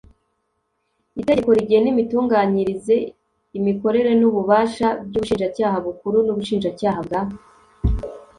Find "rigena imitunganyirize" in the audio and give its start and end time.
1.57-2.95